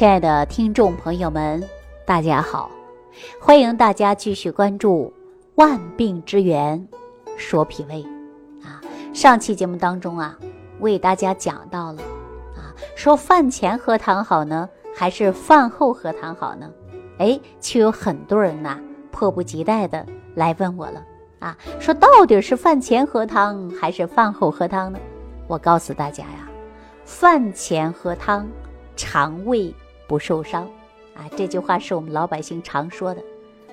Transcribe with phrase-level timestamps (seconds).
[0.00, 1.62] 亲爱的听众朋友们，
[2.06, 2.70] 大家好！
[3.38, 5.12] 欢迎大家继续关注
[5.56, 6.88] 《万病之源
[7.36, 7.96] 说脾胃》
[8.66, 8.80] 啊。
[9.12, 10.38] 上期节目当中啊，
[10.78, 12.00] 为大家讲到了
[12.56, 14.66] 啊，说饭前喝汤好呢，
[14.96, 16.70] 还是饭后喝汤好呢？
[17.18, 18.80] 哎，却有很多人呐，
[19.10, 21.04] 迫不及待的来问我了
[21.40, 24.98] 啊，说到底是饭前喝汤还是饭后喝汤呢？
[25.46, 26.48] 我告诉大家呀，
[27.04, 28.48] 饭前喝汤。
[28.96, 29.74] 肠胃
[30.10, 30.64] 不受伤，
[31.14, 33.22] 啊，这句话是我们老百姓常说的。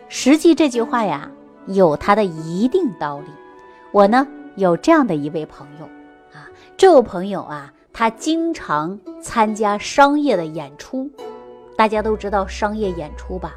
[0.08, 1.32] 实际这句话呀，
[1.66, 3.26] 有它的一定道理。
[3.92, 5.86] 我呢有这样的一位朋友，
[6.32, 6.46] 啊，
[6.78, 11.10] 这位朋友啊，他经常参加商业的演出。
[11.76, 13.56] 大家都知道商业演出吧？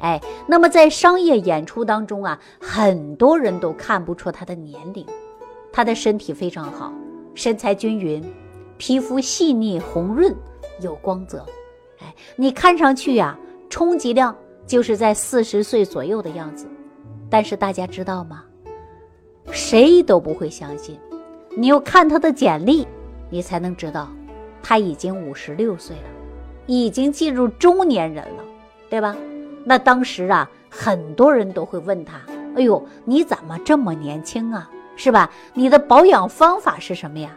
[0.00, 5.06] 哎，那么在商业演出当中啊，很多人都看不出他的年龄。
[5.72, 6.92] 他的身体非常好，
[7.36, 8.24] 身材均匀，
[8.76, 10.34] 皮肤细腻红润。
[10.80, 11.44] 有光泽，
[12.00, 16.66] 哎，你看上去呀，充其量就是在四十岁左右的样子，
[17.30, 18.44] 但是大家知道吗？
[19.50, 20.98] 谁都不会相信，
[21.56, 22.86] 你要看他的简历，
[23.30, 24.08] 你才能知道，
[24.62, 26.08] 他已经五十六岁了，
[26.66, 28.44] 已经进入中年人了，
[28.90, 29.16] 对吧？
[29.64, 32.20] 那当时啊，很多人都会问他
[32.56, 34.70] ：“哎呦，你怎么这么年轻啊？
[34.96, 35.30] 是吧？
[35.54, 37.36] 你的保养方法是什么呀？”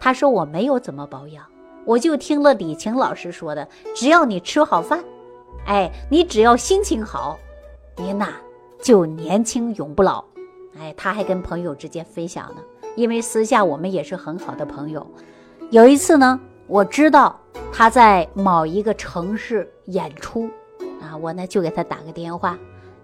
[0.00, 1.44] 他说：“我没有怎么保养。”
[1.90, 5.02] 我就听了李晴老师说的，只要你吃好饭，
[5.66, 7.36] 哎，你只要心情好，
[7.96, 8.28] 您呐
[8.80, 10.24] 就年轻永不老。
[10.78, 12.62] 哎，他还跟朋友之间分享呢，
[12.94, 15.04] 因为私下我们也是很好的朋友。
[15.70, 16.38] 有一次呢，
[16.68, 17.36] 我知道
[17.72, 20.48] 他在某一个城市演出，
[21.02, 22.56] 啊，我呢就给他打个电话，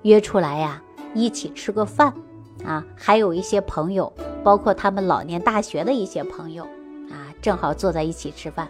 [0.03, 0.81] 约出来呀，
[1.13, 2.15] 一起吃个饭，
[2.65, 4.13] 啊，还有一些朋友，
[4.45, 6.65] 包括他们老年大学的一些朋友。
[7.47, 8.67] 正好坐在一起吃饭，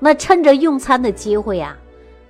[0.00, 1.76] 那趁着用餐的机会呀，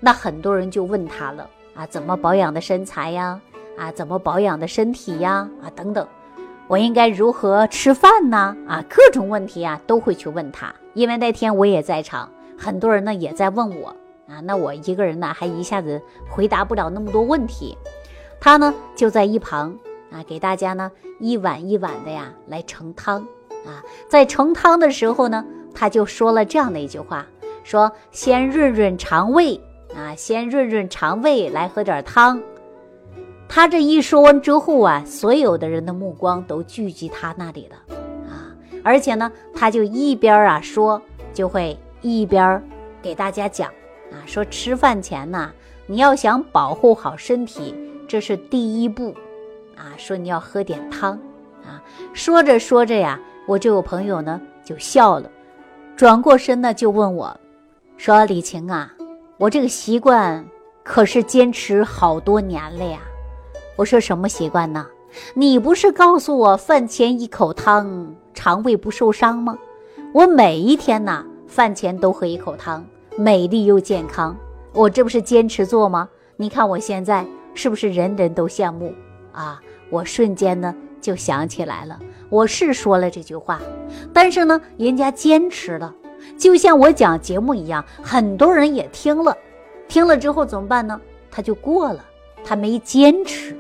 [0.01, 3.41] 那很多人就问他了啊，怎么保养的身材呀？
[3.79, 5.49] 啊，怎么保养的身体呀？
[5.63, 6.07] 啊，等等，
[6.69, 8.55] 我应该如何吃饭呢？
[8.69, 13.89] 啊，各种问题啊都会去问他，因为那天我也在场，很多人呢也在问我
[14.29, 17.79] 啊，那我一个人呢还一下子回答不了那么多问题，
[18.39, 19.75] 他呢就在一旁
[20.13, 23.27] 啊，给大家呢一碗一碗的呀来盛汤。
[23.67, 25.45] 啊，在盛汤的时候呢，
[25.75, 27.27] 他就说了这样的一句话：
[27.65, 29.61] 说先润润肠胃
[29.95, 32.41] 啊，先润润肠胃，来喝点汤。
[33.49, 37.97] 他这一说完之后啊，所有的人的目光都聚集他那里了
[38.29, 41.03] 啊，而且呢，他就一边啊说，
[41.35, 42.63] 就会一边
[43.03, 43.69] 给大家讲
[44.13, 45.51] 啊，说吃饭前呢，
[45.87, 47.75] 你要想保护好身体，
[48.07, 49.15] 这是第一步
[49.77, 51.13] 啊，说你要喝点汤
[51.65, 51.83] 啊。
[52.13, 53.21] 说着说着呀。
[53.47, 55.31] 我这个朋友呢就笑了，
[55.97, 57.39] 转过身呢就问我，
[57.97, 58.93] 说：“李晴啊，
[59.39, 60.45] 我这个习惯
[60.83, 62.99] 可是坚持好多年了呀。”
[63.77, 64.85] 我说：“什么习惯呢？
[65.35, 69.57] 你不是告诉我饭前一口汤，肠胃不受伤吗？
[70.13, 72.85] 我每一天呐饭前都喝一口汤，
[73.17, 74.37] 美丽又健康。
[74.73, 76.09] 我这不是坚持做吗？
[76.37, 77.25] 你看我现在
[77.55, 78.93] 是不是人人都羡慕
[79.33, 79.61] 啊？
[79.89, 81.99] 我瞬间呢就想起来了。”
[82.29, 83.61] 我是说了这句话，
[84.13, 85.95] 但是呢，人家坚持了，
[86.37, 89.37] 就像我讲节目一样，很多人也听了，
[89.89, 91.01] 听了之后怎么办呢？
[91.31, 92.05] 他就过了，
[92.45, 93.57] 他没坚持，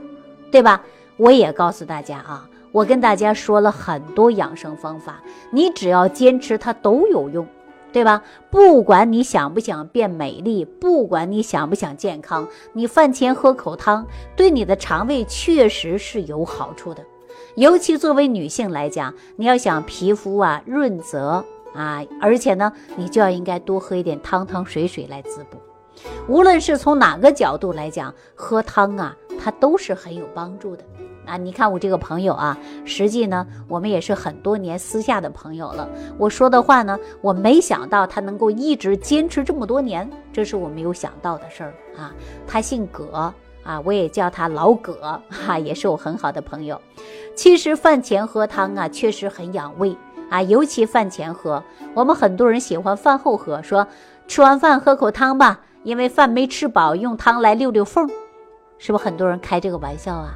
[0.50, 0.82] 对吧？
[1.16, 7.46] 我也告诉大家啊，我跟大家说了很多养生方法，你只要坚持，它都有用，
[7.92, 8.22] 对吧？
[8.50, 14.04] 不管你想不想变美丽，不管你想不想健康，你饭前喝口汤，
[14.34, 17.02] 对你的肠胃确实是有好处的。
[17.56, 21.42] 尤其作为女性来讲，你要想皮肤啊润泽
[21.74, 25.56] 啊，而且呢，你就要应该多喝一点汤汤水水来滋补。
[26.28, 30.84] 无论是从哪个角度来讲，喝汤啊，它都是很有帮助的
[31.24, 31.38] 啊。
[31.38, 35.88] 你看我这个朋友啊，实际呢，我们也是很多年私下的朋友了。
[36.18, 42.12] 我说的话呢，我没想到他能够一直坚持这么多年，这是我没有想到的事儿啊。
[42.46, 43.32] 他姓葛。
[43.66, 46.80] 啊，我也叫他老葛，哈，也是我很好的朋友。
[47.34, 49.96] 其实饭前喝汤啊，确实很养胃
[50.30, 51.62] 啊，尤其饭前喝。
[51.92, 53.86] 我们很多人喜欢饭后喝，说
[54.28, 58.08] 吃完饭喝口汤吧，因为饭没吃饱，用汤来溜溜缝，
[58.78, 60.34] 是不是很多人开这个玩笑啊？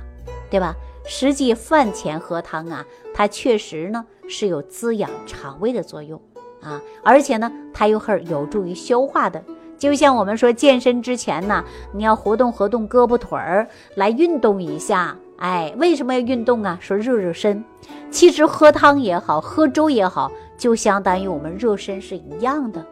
[0.50, 0.74] 对吧？
[1.06, 2.84] 实际饭前喝汤啊，
[3.14, 6.20] 它确实呢是有滋养肠胃的作用
[6.60, 9.42] 啊，而且呢，它又很有助于消化的。
[9.80, 15.16] 就像我们说健身之前呢，你要活动活动胳膊腿儿，来运动一下。
[15.38, 16.78] 哎，为什么要运动啊？
[16.82, 17.64] 说热热身。
[18.10, 22.84] 其实喝汤也好，喝粥也好，就相当于我们热身是一样的。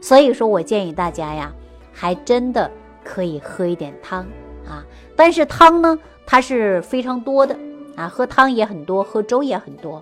[0.00, 1.52] 所以说我建议大家呀，
[1.92, 2.70] 还真的
[3.02, 4.20] 可以喝一点汤
[4.68, 4.86] 啊。
[5.16, 7.58] 但是汤呢，它是非常多的
[7.96, 10.00] 啊，喝汤也很多，喝粥也很多。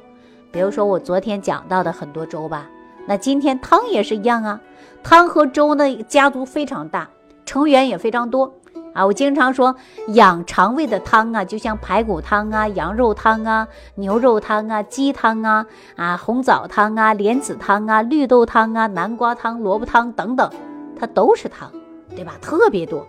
[0.52, 2.69] 比如说我昨天讲到的很多粥吧，
[3.06, 4.61] 那今天汤也是一样啊。
[5.05, 7.09] 汤和粥呢，家族非常大，
[7.45, 8.53] 成员也非常多。
[8.95, 9.77] 啊，我经常说
[10.09, 15.67] 养肠胃的汤啊，就像排骨汤啊、羊肉汤啊、牛肉汤啊、鸡汤啊、
[15.97, 20.51] 啊红枣汤啊、莲子汤啊、绿豆汤啊、南瓜汤、萝卜汤等等，
[20.99, 21.71] 它都是汤，
[22.17, 22.35] 对吧？
[22.41, 23.06] 特别多。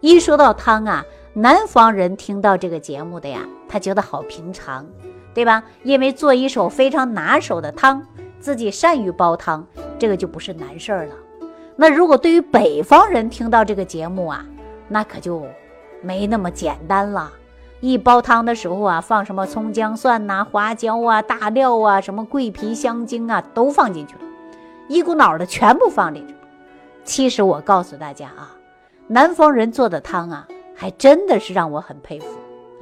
[0.00, 4.84] 一说到汤啊，南方人听到这个节目的呀，他觉得好平常，
[5.32, 5.62] 对吧？
[5.84, 8.02] 因为做一手非常拿手的汤，
[8.40, 9.64] 自己善于煲汤，
[9.96, 11.14] 这个就不是难事儿了。
[11.76, 14.44] 那如果对于北方人听到这个节目啊，
[14.88, 15.46] 那可就
[16.00, 17.30] 没那么简单了。
[17.80, 24.20] 一煲汤的时候啊，放什么葱姜蒜呐、花椒啊、大料啊、什么桂皮香精啊，都放进去了，
[24.88, 26.34] 一股脑的全部放进去。
[27.04, 28.56] 其实我告诉大家啊，
[29.06, 32.26] 南方人做的汤啊，还真的是让我很佩服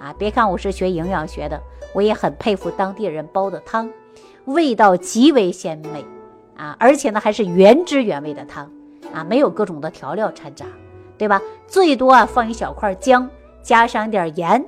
[0.00, 0.14] 啊。
[0.17, 1.61] 别看我是学营养学的，
[1.93, 3.91] 我也很佩服当地人煲的汤，
[4.44, 6.05] 味道极为鲜美
[6.56, 8.70] 啊，而且呢还是原汁原味的汤
[9.15, 10.67] 啊，没有各种的调料掺杂。
[11.17, 11.41] 对吧？
[11.69, 13.31] 最多啊，放一小块姜，
[13.63, 14.65] 加上点盐，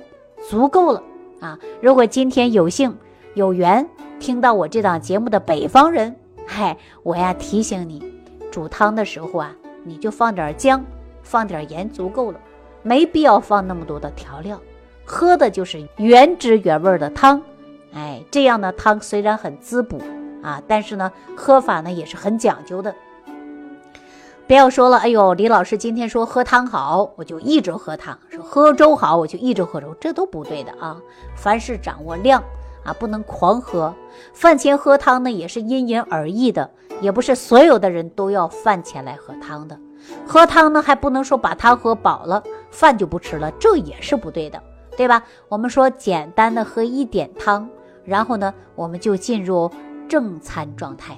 [0.49, 1.03] 足够了
[1.41, 1.59] 啊。
[1.81, 2.97] 如果今天有幸
[3.33, 3.85] 有缘
[4.17, 6.15] 听到我这档节目的北方人，
[6.45, 8.01] 嗨，我呀提醒你，
[8.49, 9.53] 煮汤的时候啊，
[9.83, 10.85] 你就放点姜，
[11.21, 12.39] 放点盐，足够了，
[12.81, 14.57] 没必要放那么多的调料，
[15.03, 17.41] 喝的就是原汁原味的汤。
[17.93, 20.01] 哎，这样的汤虽然很滋补
[20.41, 22.95] 啊，但是呢，喝法呢也是很讲究的。
[24.47, 30.95] 不要说了，哎呦，李老师今天说喝汤好，我就一直喝汤；说喝粥好，我就一直喝粥，这都不对的啊！
[31.35, 32.41] 凡事掌握量
[32.85, 33.93] 啊，不能狂喝。
[34.33, 36.69] 饭前喝汤呢，也是因人而异的，
[37.01, 39.77] 也不是所有的人都要饭前来喝汤的。
[40.25, 42.41] 喝汤呢，还不能说把汤喝饱了，
[42.71, 44.63] 饭就不吃了，这也是不对的，
[44.95, 45.21] 对吧？
[45.49, 47.67] 我们说简单的喝一点汤，
[48.05, 49.69] 然后呢，我们就进入
[50.07, 51.17] 正餐状态。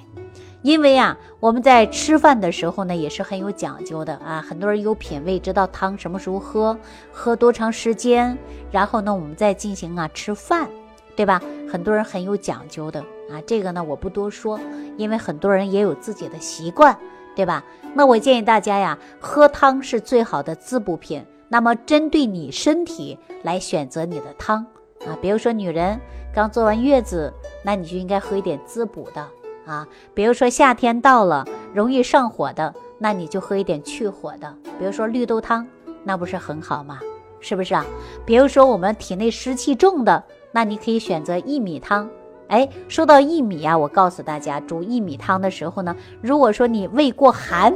[0.62, 4.44] 因为啊，我们在吃饭的时候呢，也是很有讲究的啊。
[4.46, 6.76] 很多人有品味，知道汤什么时候喝，
[7.10, 8.36] 喝多长时间，
[8.70, 10.68] 然后呢，我们再进行啊吃饭，
[11.16, 11.40] 对吧？
[11.70, 13.40] 很多人很有讲究的啊。
[13.46, 14.60] 这个呢，我不多说，
[14.98, 16.94] 因为很多人也有自己的习惯，
[17.34, 17.64] 对吧？
[17.94, 21.24] 那我建议大家呀，喝汤是最好的滋补品。
[21.48, 24.58] 那么，针对你身体来选择你的汤
[25.06, 25.98] 啊，比如说女人
[26.32, 27.32] 刚做完月子，
[27.64, 29.26] 那你就应该喝一点滋补的。
[29.70, 35.64] 啊，比如说夏天到了，容易上火的，那你就喝一点去火的，比如说绿豆汤，
[36.02, 36.98] 那不是很好吗？
[37.38, 37.86] 是不是啊？
[38.26, 42.10] 比如说我们体内湿气重的，那你可以选择薏米汤。
[42.48, 47.72] 哎，说到薏米啊，我告诉大家，煮薏米汤的时候呢，如果说你胃过寒，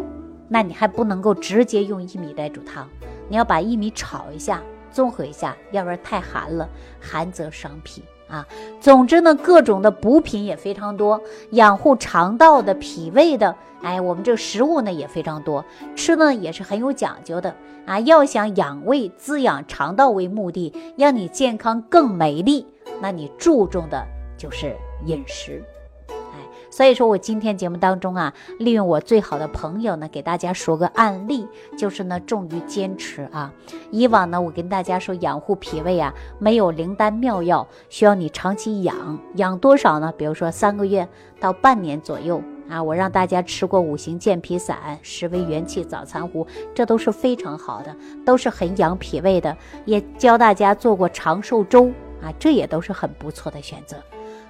[0.49, 2.89] 那你还不能够直接用薏米来煮汤，
[3.29, 4.61] 你要把薏米炒一下，
[4.91, 6.69] 综合一下，要不然太寒了，
[7.01, 8.03] 寒则伤脾。
[8.29, 8.47] 啊，
[8.81, 17.55] 总之呢，各种的补品也非常多，养护肠道的、脾胃的，哎，我们这食物呢也非常多，吃呢也是很有讲究的
[17.87, 18.01] 啊。
[18.01, 22.67] 要想养胃、滋养肠道为目的，让你健康更美丽，
[23.01, 24.05] 那你注重的
[24.37, 24.75] 就是
[25.07, 25.63] 饮食。
[26.75, 31.47] 所以说我今天节目当中啊，利用我最好的朋友呢，给大家说个案例，
[31.79, 33.53] 就是呢，重于坚持啊。
[33.93, 40.13] 以往呢，我跟大家说养护脾胃啊，没有灵丹妙药，需要你长期养，养多少呢？
[40.19, 41.09] 比如说三个月
[41.39, 42.83] 到半年左右啊。
[42.83, 46.45] 我让大家吃过五行健脾散、十味元气早餐糊，
[46.75, 47.95] 这都是非常好的，
[48.27, 49.57] 都是很养脾胃的。
[49.85, 53.97] 也教大家做过长寿粥啊，这也都是很不错的选择。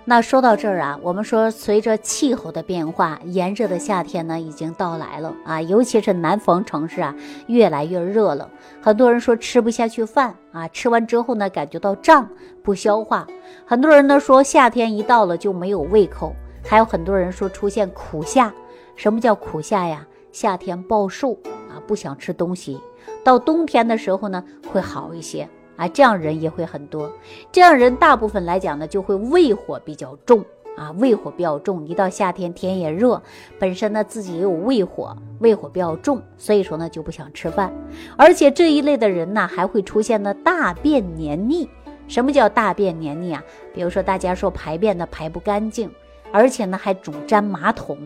[0.06, 7.14] 那说到这儿啊，我们说随着气候的变化，炎热的夏天呢已经到来了啊，尤其是南方城市啊，
[7.46, 8.50] 越来越热了。
[8.82, 12.28] 很多人说吃不下去饭啊，吃完之后呢感觉到胀
[12.62, 13.26] 不消化。
[13.64, 18.52] 很多人呢说夏天一到了就没有胃口，还有很多人说出现苦夏。
[18.96, 20.06] 什么叫苦夏呀？
[20.32, 21.32] 夏天暴瘦
[21.70, 22.78] 啊，不想吃东西。
[23.24, 25.48] 到冬天的时候呢会好一些。
[25.76, 27.10] 啊，这样人也会很多。
[27.50, 30.44] 这样人大部分来讲呢，就会胃火比较重
[30.76, 31.86] 啊，胃火比较重。
[31.86, 33.20] 一到夏天，天也热，
[33.58, 37.72] 本身呢自己也有胃火，胃火比较重，所以说呢就不想吃饭。
[38.16, 41.68] 而且这一类的人呢，还会出现呢大便黏腻。
[42.06, 43.42] 什么叫大便黏腻啊？
[43.72, 45.90] 比如说大家说排便呢排不干净，
[46.30, 47.96] 而且呢还总粘马桶，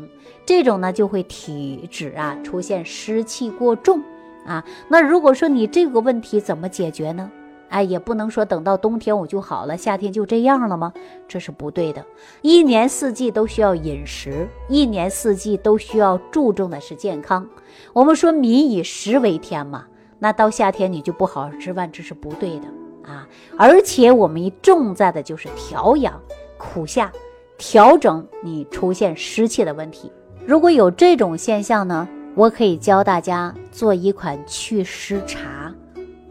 [0.47, 4.01] 这种呢就会体质啊出现湿气过重
[4.47, 4.65] 啊。
[4.89, 7.29] 那如果说你这个问题怎么解决呢？
[7.69, 10.93] 哎，也不能说等到冬天我就好了，夏天就这样了吗？
[11.27, 12.05] 这是不对的。
[12.41, 17.47] 一年四季都需要饮食，一年四季都需要注重的是健康。
[17.93, 19.87] 我们说民以食为天嘛，
[20.19, 22.67] 那到夏天你就不好好吃饭，这是不对的
[23.11, 23.29] 啊。
[23.59, 26.21] 而且我们重在的就是调养
[26.57, 27.13] 苦夏，
[27.59, 30.11] 调整你出现湿气的问题。
[30.47, 35.58] 如果有这种现象呢，我可以教大家做一款祛湿茶。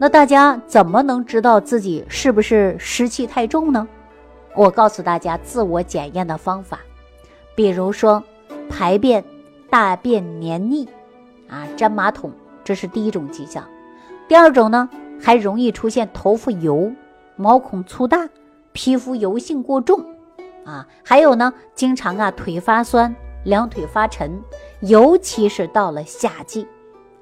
[0.00, 3.86] 那大家怎么能知道自己是不是湿气太重呢？
[4.54, 6.78] 我告诉大家自我检验的方法，
[7.56, 8.22] 比如说
[8.68, 9.24] 排便
[9.68, 10.88] 大便黏腻，
[11.48, 12.30] 啊，粘马桶，
[12.62, 13.64] 这是第一种迹象。
[14.28, 14.88] 第二种呢，
[15.20, 16.92] 还容易出现头发油、
[17.34, 18.28] 毛孔粗大、
[18.72, 20.04] 皮肤油性过重，
[20.64, 23.12] 啊，还有呢，经常啊腿发酸、
[23.44, 24.40] 两腿发沉，
[24.80, 26.68] 尤其是到了夏季，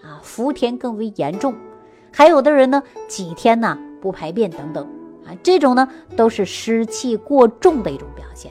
[0.03, 1.55] 啊，伏天更为严重。
[2.17, 4.87] 还有的人呢，几天呢不排便等等
[5.27, 8.51] 啊，这种呢都是湿气过重的一种表现。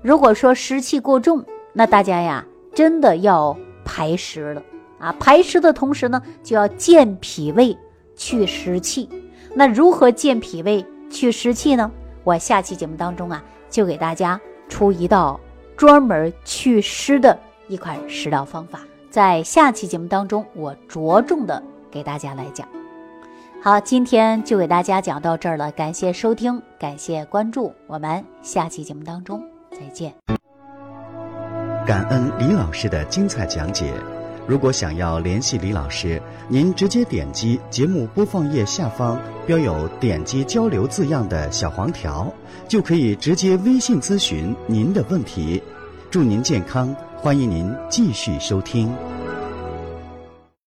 [0.00, 4.62] 如果说湿气过重，那大家呀真的要排湿了
[5.00, 5.12] 啊！
[5.18, 7.76] 排湿的同时呢，就要健脾胃、
[8.14, 9.08] 去湿气。
[9.54, 11.90] 那如何健脾胃、去湿气呢？
[12.22, 15.40] 我下期节目当中啊，就给大家出一道
[15.76, 17.36] 专门祛湿的
[17.66, 18.82] 一款食疗方法。
[19.10, 22.68] 在下期节目当中，我着重的给大家来讲。
[23.62, 29.38] 好，今天就给大家讲到这儿了，感谢收听，感谢关注，我们下期节目当中
[29.70, 30.14] 再见。
[31.86, 33.92] 感恩李老师的精彩讲解。
[34.46, 42.32] 如果想要联系李老师，您直接点击节目播放页下方标有“点击交流”字样的小黄条，
[42.66, 45.62] 就可以直接微信咨询您的问题。
[46.10, 48.90] 祝您健康，欢迎您继续收听。